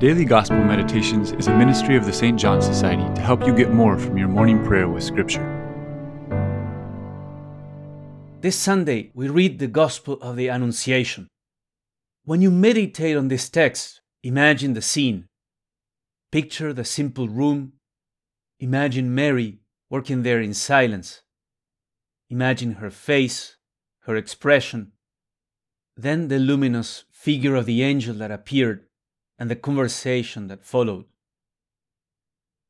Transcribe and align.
Daily 0.00 0.24
Gospel 0.24 0.64
Meditations 0.64 1.32
is 1.32 1.48
a 1.48 1.54
ministry 1.54 1.94
of 1.94 2.06
the 2.06 2.12
St. 2.14 2.40
John 2.40 2.62
Society 2.62 3.02
to 3.16 3.20
help 3.20 3.46
you 3.46 3.54
get 3.54 3.70
more 3.70 3.98
from 3.98 4.16
your 4.16 4.28
morning 4.28 4.64
prayer 4.64 4.88
with 4.88 5.04
Scripture. 5.04 5.44
This 8.40 8.56
Sunday, 8.56 9.10
we 9.12 9.28
read 9.28 9.58
the 9.58 9.66
Gospel 9.66 10.14
of 10.22 10.36
the 10.36 10.48
Annunciation. 10.48 11.28
When 12.24 12.40
you 12.40 12.50
meditate 12.50 13.14
on 13.14 13.28
this 13.28 13.50
text, 13.50 14.00
imagine 14.22 14.72
the 14.72 14.80
scene. 14.80 15.26
Picture 16.32 16.72
the 16.72 16.86
simple 16.86 17.28
room. 17.28 17.74
Imagine 18.58 19.14
Mary 19.14 19.58
working 19.90 20.22
there 20.22 20.40
in 20.40 20.54
silence. 20.54 21.20
Imagine 22.30 22.76
her 22.76 22.90
face, 22.90 23.58
her 24.04 24.16
expression. 24.16 24.92
Then 25.94 26.28
the 26.28 26.38
luminous 26.38 27.04
figure 27.10 27.54
of 27.54 27.66
the 27.66 27.82
angel 27.82 28.14
that 28.14 28.30
appeared 28.30 28.86
and 29.40 29.50
the 29.50 29.56
conversation 29.56 30.48
that 30.48 30.62
followed. 30.62 31.06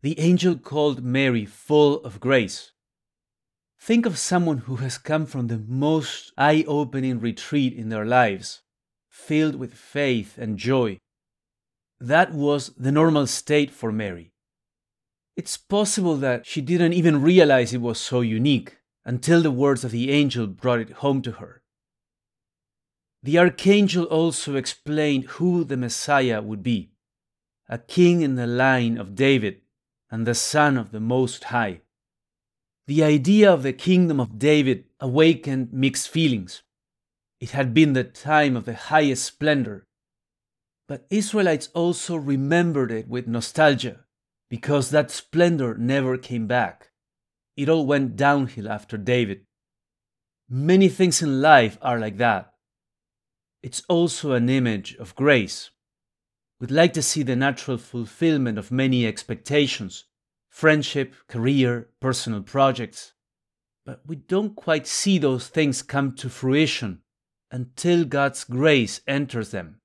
The 0.02 0.18
angel 0.20 0.56
called 0.56 1.04
Mary 1.04 1.44
full 1.44 1.96
of 2.04 2.20
grace. 2.20 2.70
Think 3.78 4.06
of 4.06 4.16
someone 4.16 4.58
who 4.58 4.76
has 4.76 4.96
come 4.96 5.26
from 5.26 5.48
the 5.48 5.58
most 5.58 6.32
eye 6.38 6.64
opening 6.68 7.18
retreat 7.18 7.74
in 7.74 7.88
their 7.88 8.06
lives, 8.06 8.62
filled 9.08 9.56
with 9.56 9.74
faith 9.74 10.38
and 10.38 10.56
joy. 10.56 10.98
That 12.00 12.32
was 12.32 12.70
the 12.78 12.92
normal 12.92 13.26
state 13.26 13.70
for 13.70 13.90
Mary. 13.90 14.32
It's 15.36 15.56
possible 15.56 16.16
that 16.16 16.46
she 16.46 16.60
didn't 16.60 16.92
even 16.92 17.20
realize 17.20 17.74
it 17.74 17.80
was 17.80 17.98
so 17.98 18.20
unique 18.20 18.76
until 19.04 19.42
the 19.42 19.50
words 19.50 19.82
of 19.82 19.90
the 19.90 20.10
angel 20.10 20.46
brought 20.46 20.80
it 20.80 21.02
home 21.02 21.20
to 21.22 21.32
her. 21.32 21.59
The 23.22 23.38
archangel 23.38 24.04
also 24.04 24.56
explained 24.56 25.24
who 25.24 25.62
the 25.64 25.76
Messiah 25.76 26.40
would 26.40 26.62
be 26.62 26.92
a 27.68 27.78
king 27.78 28.20
in 28.22 28.34
the 28.34 28.48
line 28.48 28.98
of 28.98 29.14
David 29.14 29.60
and 30.10 30.26
the 30.26 30.34
son 30.34 30.76
of 30.76 30.90
the 30.90 30.98
Most 30.98 31.44
High. 31.44 31.82
The 32.88 33.04
idea 33.04 33.52
of 33.52 33.62
the 33.62 33.72
kingdom 33.72 34.18
of 34.18 34.40
David 34.40 34.86
awakened 34.98 35.72
mixed 35.72 36.08
feelings. 36.08 36.62
It 37.38 37.50
had 37.50 37.72
been 37.72 37.92
the 37.92 38.02
time 38.02 38.56
of 38.56 38.64
the 38.64 38.74
highest 38.74 39.24
splendor. 39.24 39.86
But 40.88 41.06
Israelites 41.10 41.68
also 41.74 42.16
remembered 42.16 42.90
it 42.90 43.06
with 43.06 43.28
nostalgia 43.28 44.00
because 44.48 44.90
that 44.90 45.12
splendor 45.12 45.76
never 45.76 46.18
came 46.18 46.48
back. 46.48 46.90
It 47.56 47.68
all 47.68 47.86
went 47.86 48.16
downhill 48.16 48.68
after 48.68 48.96
David. 48.96 49.42
Many 50.48 50.88
things 50.88 51.22
in 51.22 51.40
life 51.40 51.78
are 51.80 52.00
like 52.00 52.16
that 52.16 52.52
it's 53.62 53.82
also 53.88 54.32
an 54.32 54.48
image 54.48 54.94
of 54.96 55.14
grace. 55.14 55.70
We'd 56.60 56.70
like 56.70 56.92
to 56.94 57.02
see 57.02 57.22
the 57.22 57.36
natural 57.36 57.78
fulfillment 57.78 58.58
of 58.58 58.70
many 58.70 59.06
expectations 59.06 60.04
friendship, 60.48 61.14
career, 61.28 61.88
personal 62.00 62.42
projects. 62.42 63.12
But 63.86 64.02
we 64.06 64.16
don't 64.16 64.56
quite 64.56 64.86
see 64.86 65.16
those 65.16 65.46
things 65.46 65.80
come 65.80 66.14
to 66.16 66.28
fruition 66.28 67.02
until 67.50 68.04
God's 68.04 68.44
grace 68.44 69.00
enters 69.06 69.52
them. 69.52 69.80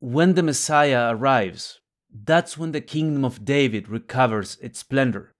When 0.00 0.34
the 0.34 0.42
Messiah 0.42 1.14
arrives, 1.14 1.80
that's 2.10 2.56
when 2.56 2.72
the 2.72 2.80
kingdom 2.80 3.24
of 3.24 3.44
David 3.44 3.88
recovers 3.88 4.56
its 4.60 4.78
splendor. 4.78 5.34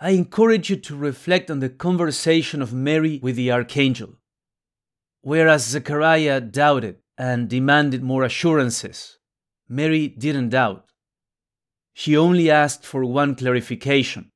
I 0.00 0.10
encourage 0.10 0.70
you 0.70 0.76
to 0.76 0.96
reflect 0.96 1.50
on 1.50 1.60
the 1.60 1.68
conversation 1.68 2.62
of 2.62 2.72
Mary 2.72 3.18
with 3.22 3.36
the 3.36 3.50
archangel. 3.50 4.17
Whereas 5.22 5.66
Zechariah 5.66 6.40
doubted 6.40 6.96
and 7.16 7.48
demanded 7.48 8.02
more 8.02 8.22
assurances, 8.22 9.18
Mary 9.68 10.08
didn't 10.08 10.50
doubt. 10.50 10.86
She 11.92 12.16
only 12.16 12.50
asked 12.50 12.86
for 12.86 13.04
one 13.04 13.34
clarification 13.34 14.30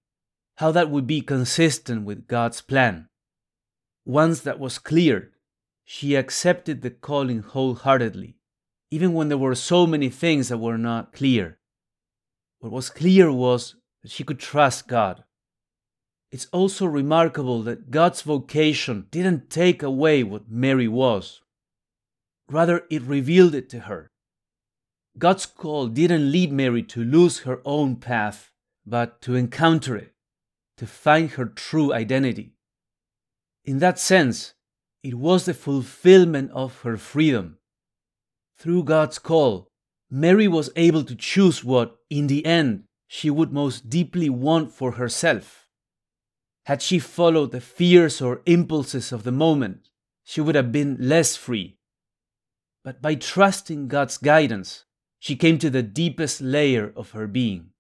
how 0.57 0.73
that 0.73 0.91
would 0.91 1.07
be 1.07 1.21
consistent 1.21 2.05
with 2.05 2.27
God's 2.27 2.61
plan. 2.61 3.09
Once 4.05 4.41
that 4.41 4.59
was 4.59 4.79
clear, 4.79 5.31
she 5.85 6.15
accepted 6.17 6.83
the 6.83 6.91
calling 6.91 7.41
wholeheartedly, 7.41 8.37
even 8.91 9.13
when 9.13 9.29
there 9.29 9.39
were 9.39 9.55
so 9.55 9.87
many 9.87 10.09
things 10.09 10.49
that 10.49 10.59
were 10.59 10.79
not 10.79 11.13
clear. 11.13 11.59
What 12.59 12.73
was 12.73 12.91
clear 12.91 13.33
was 13.33 13.77
that 14.03 14.11
she 14.11 14.25
could 14.25 14.39
trust 14.39 14.89
God. 14.89 15.25
It's 16.33 16.47
also 16.47 16.87
remarkable 16.87 17.63
that 17.65 17.91
God's 17.91 18.23
vocation 18.23 19.07
didn't 19.11 19.51
take 19.51 19.83
away 19.83 20.23
what 20.23 20.51
Mary 20.51 20.89
was. 20.89 21.43
Rather, 22.49 22.87
it 22.91 23.03
revealed 23.03 23.55
it 23.55 23.69
to 23.69 23.81
her. 23.81 24.11
God's 25.19 25.45
call 25.45 25.89
didn't 25.89 26.33
lead 26.33 26.51
Mary 26.51 26.83
to 26.85 27.05
lose 27.05 27.41
her 27.41 27.61
own 27.67 27.97
path, 27.97 28.51
but 28.87 29.21
to 29.21 29.35
encounter 29.35 29.95
it, 29.95 30.15
to 30.79 30.87
find 30.87 31.33
her 31.33 31.45
true 31.45 31.93
identity. 31.93 32.55
In 33.67 33.79
that 33.81 33.99
sense, 33.99 34.55
it 35.03 35.15
was 35.15 35.45
the 35.45 35.53
fulfillment 35.53 36.51
of 36.53 36.81
her 36.81 36.97
freedom. 36.97 37.59
Through 38.57 38.85
God's 38.85 39.19
call, 39.19 39.69
Mary 40.11 40.49
was 40.49 40.71
able 40.77 41.05
to 41.05 41.15
choose 41.15 41.63
what, 41.63 41.97
in 42.09 42.27
the 42.29 42.47
end, 42.47 42.85
she 43.07 43.29
would 43.29 43.53
most 43.53 43.91
deeply 43.91 44.31
want 44.31 44.73
for 44.73 44.93
herself. 44.93 45.62
Had 46.67 46.81
she 46.81 46.99
followed 46.99 47.51
the 47.51 47.61
fears 47.61 48.21
or 48.21 48.43
impulses 48.47 49.13
of 49.13 49.25
the 49.25 49.33
moment, 49.33 49.89
she 50.23 50.41
would 50.41 50.55
have 50.55 50.71
been 50.71 50.97
less 51.01 51.37
free. 51.37 51.77
But 52.85 53.03
by 53.03 53.17
trusting 53.17 53.89
God's 53.89 54.17
guidance, 54.17 54.85
she 55.19 55.37
came 55.37 55.59
to 55.59 55.71
the 55.71 55.83
deepest 55.83 56.41
layer 56.41 56.93
of 56.97 57.13
her 57.13 57.27
being. 57.27 57.71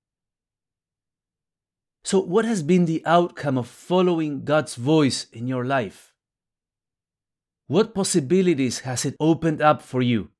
So, 2.04 2.20
what 2.20 2.44
has 2.44 2.62
been 2.62 2.86
the 2.86 3.02
outcome 3.06 3.56
of 3.56 3.68
following 3.68 4.44
God's 4.44 4.74
voice 4.74 5.26
in 5.32 5.46
your 5.46 5.64
life? 5.64 6.12
What 7.68 7.94
possibilities 7.94 8.80
has 8.80 9.04
it 9.04 9.16
opened 9.20 9.62
up 9.62 9.82
for 9.82 10.02
you? 10.02 10.30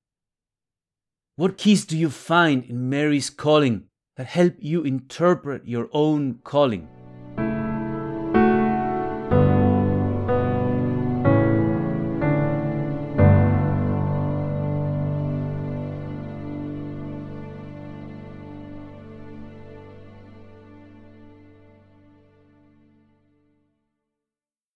What 1.36 1.56
keys 1.56 1.84
do 1.84 1.96
you 1.96 2.10
find 2.10 2.64
in 2.64 2.90
Mary's 2.90 3.30
calling 3.30 3.84
that 4.16 4.26
help 4.26 4.54
you 4.58 4.82
interpret 4.82 5.66
your 5.66 5.88
own 5.92 6.40
calling? 6.44 6.88